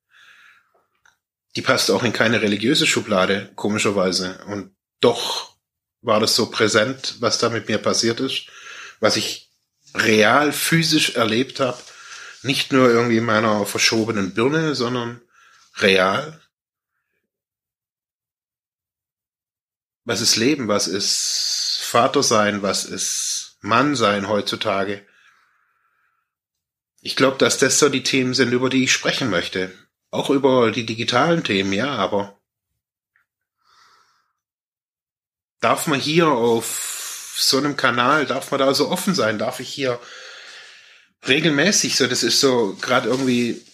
Die 1.56 1.62
passt 1.62 1.90
auch 1.90 2.02
in 2.02 2.12
keine 2.12 2.42
religiöse 2.42 2.86
Schublade, 2.86 3.52
komischerweise. 3.56 4.42
Und 4.46 4.74
doch 5.00 5.54
war 6.02 6.20
das 6.20 6.34
so 6.34 6.50
präsent, 6.50 7.16
was 7.20 7.38
da 7.38 7.48
mit 7.48 7.68
mir 7.68 7.78
passiert 7.78 8.20
ist, 8.20 8.46
was 9.00 9.16
ich 9.16 9.50
real 9.94 10.52
physisch 10.52 11.16
erlebt 11.16 11.60
habe. 11.60 11.78
Nicht 12.42 12.72
nur 12.72 12.88
irgendwie 12.88 13.18
in 13.18 13.24
meiner 13.24 13.66
verschobenen 13.66 14.32
Birne, 14.32 14.74
sondern 14.74 15.20
real. 15.76 16.40
Was 20.04 20.20
ist 20.20 20.36
Leben? 20.36 20.68
Was 20.68 20.86
ist 20.86 21.80
Vater 21.82 22.22
sein? 22.22 22.62
Was 22.62 22.84
ist 22.84 23.39
Mann 23.60 23.94
sein 23.94 24.28
heutzutage. 24.28 25.06
Ich 27.00 27.16
glaube, 27.16 27.38
dass 27.38 27.58
das 27.58 27.78
so 27.78 27.88
die 27.88 28.02
Themen 28.02 28.34
sind, 28.34 28.52
über 28.52 28.68
die 28.68 28.84
ich 28.84 28.92
sprechen 28.92 29.30
möchte. 29.30 29.72
Auch 30.10 30.30
über 30.30 30.70
die 30.70 30.84
digitalen 30.84 31.44
Themen, 31.44 31.72
ja, 31.72 31.94
aber 31.94 32.40
darf 35.60 35.86
man 35.86 36.00
hier 36.00 36.28
auf 36.28 37.36
so 37.38 37.58
einem 37.58 37.76
Kanal, 37.76 38.26
darf 38.26 38.50
man 38.50 38.60
da 38.60 38.74
so 38.74 38.88
offen 38.88 39.14
sein? 39.14 39.38
Darf 39.38 39.60
ich 39.60 39.68
hier 39.68 40.00
regelmäßig 41.26 41.96
so, 41.96 42.06
das 42.06 42.22
ist 42.22 42.40
so 42.40 42.76
gerade 42.80 43.08
irgendwie, 43.08 43.64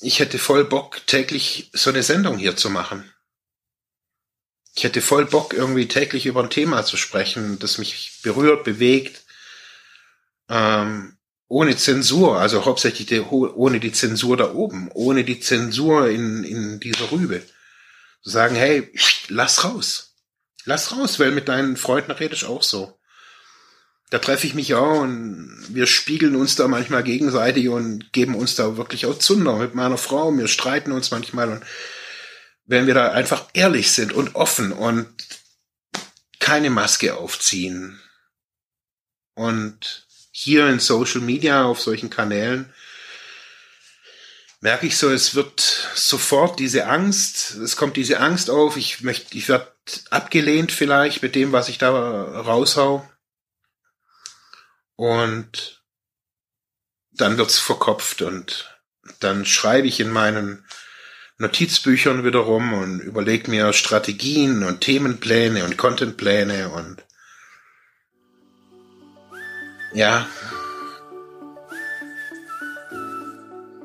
ich 0.00 0.20
hätte 0.20 0.38
voll 0.38 0.64
Bock, 0.64 1.06
täglich 1.06 1.70
so 1.72 1.90
eine 1.90 2.02
Sendung 2.02 2.38
hier 2.38 2.56
zu 2.56 2.70
machen. 2.70 3.12
Ich 4.74 4.84
hätte 4.84 5.02
voll 5.02 5.26
Bock, 5.26 5.52
irgendwie 5.52 5.86
täglich 5.86 6.26
über 6.26 6.42
ein 6.42 6.50
Thema 6.50 6.84
zu 6.84 6.96
sprechen, 6.96 7.58
das 7.58 7.78
mich 7.78 8.20
berührt, 8.22 8.64
bewegt, 8.64 9.22
ähm, 10.52 11.16
ohne 11.48 11.76
Zensur, 11.76 12.38
also 12.38 12.64
hauptsächlich 12.64 13.06
die, 13.08 13.20
ohne 13.20 13.80
die 13.80 13.92
Zensur 13.92 14.36
da 14.36 14.52
oben, 14.52 14.90
ohne 14.92 15.24
die 15.24 15.40
Zensur 15.40 16.08
in, 16.08 16.44
in 16.44 16.78
dieser 16.78 17.10
Rübe. 17.10 17.42
Sagen, 18.22 18.54
hey, 18.54 18.92
lass 19.28 19.64
raus. 19.64 20.14
Lass 20.64 20.92
raus, 20.96 21.18
weil 21.18 21.32
mit 21.32 21.48
deinen 21.48 21.76
Freunden 21.76 22.12
rede 22.12 22.34
ich 22.34 22.44
auch 22.44 22.62
so. 22.62 22.98
Da 24.10 24.18
treffe 24.18 24.46
ich 24.46 24.54
mich 24.54 24.74
auch 24.74 25.00
und 25.00 25.64
wir 25.70 25.86
spiegeln 25.86 26.36
uns 26.36 26.54
da 26.54 26.68
manchmal 26.68 27.02
gegenseitig 27.02 27.68
und 27.68 28.12
geben 28.12 28.34
uns 28.34 28.54
da 28.54 28.76
wirklich 28.76 29.06
auch 29.06 29.18
Zunder 29.18 29.56
mit 29.56 29.74
meiner 29.74 29.96
Frau. 29.96 30.30
Wir 30.36 30.48
streiten 30.48 30.92
uns 30.92 31.10
manchmal 31.10 31.48
und 31.48 31.64
wenn 32.66 32.86
wir 32.86 32.94
da 32.94 33.10
einfach 33.12 33.46
ehrlich 33.54 33.90
sind 33.90 34.12
und 34.12 34.34
offen 34.34 34.72
und 34.72 35.08
keine 36.38 36.68
Maske 36.68 37.16
aufziehen 37.16 38.00
und 39.34 40.06
hier 40.32 40.66
in 40.68 40.80
Social 40.80 41.20
Media, 41.20 41.64
auf 41.64 41.80
solchen 41.80 42.10
Kanälen, 42.10 42.72
merke 44.60 44.86
ich 44.86 44.96
so, 44.96 45.10
es 45.10 45.34
wird 45.34 45.60
sofort 45.60 46.58
diese 46.58 46.86
Angst, 46.86 47.56
es 47.56 47.76
kommt 47.76 47.96
diese 47.96 48.18
Angst 48.18 48.48
auf, 48.48 48.76
ich 48.76 49.02
möchte, 49.02 49.36
ich 49.36 49.48
werde 49.48 49.70
abgelehnt 50.10 50.72
vielleicht 50.72 51.22
mit 51.22 51.34
dem, 51.34 51.52
was 51.52 51.68
ich 51.68 51.78
da 51.78 51.90
raushau. 51.90 53.08
Und 54.96 55.82
dann 57.10 57.36
wird's 57.38 57.58
verkopft 57.58 58.22
und 58.22 58.78
dann 59.20 59.44
schreibe 59.44 59.88
ich 59.88 60.00
in 60.00 60.10
meinen 60.10 60.64
Notizbüchern 61.38 62.24
wiederum 62.24 62.72
und 62.72 63.00
überlege 63.00 63.50
mir 63.50 63.72
Strategien 63.72 64.62
und 64.62 64.80
Themenpläne 64.80 65.64
und 65.64 65.76
Contentpläne 65.76 66.70
und 66.70 67.04
ja. 69.94 70.26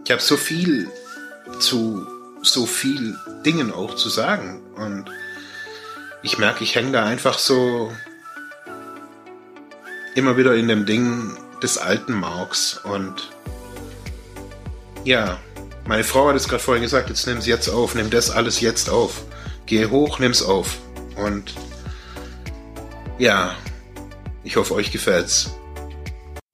Ich 0.03 0.11
habe 0.11 0.21
so 0.21 0.37
viel 0.37 0.89
zu 1.59 2.07
so 2.41 2.65
viel 2.65 3.17
Dingen 3.45 3.71
auch 3.73 3.95
zu 3.95 4.09
sagen 4.09 4.61
und 4.75 5.05
ich 6.23 6.37
merke, 6.37 6.63
ich 6.63 6.75
hänge 6.75 6.91
da 6.91 7.05
einfach 7.05 7.37
so 7.37 7.91
immer 10.15 10.37
wieder 10.37 10.55
in 10.55 10.67
dem 10.67 10.85
Ding 10.85 11.37
des 11.61 11.77
alten 11.77 12.13
Marks 12.13 12.79
und 12.83 13.29
ja, 15.03 15.39
meine 15.85 16.03
Frau 16.03 16.27
hat 16.27 16.35
es 16.35 16.49
gerade 16.49 16.61
vorhin 16.61 16.83
gesagt, 16.83 17.09
jetzt 17.09 17.27
nimm 17.27 17.37
es 17.37 17.45
jetzt 17.45 17.69
auf, 17.69 17.95
nimm 17.95 18.09
das 18.09 18.29
alles 18.29 18.59
jetzt 18.59 18.89
auf. 18.89 19.23
Geh 19.65 19.85
hoch, 19.85 20.19
nimm's 20.19 20.43
auf. 20.43 20.77
Und 21.15 21.53
ja, 23.17 23.55
ich 24.43 24.57
hoffe, 24.57 24.73
euch 24.73 24.91
gefällt's. 24.91 25.51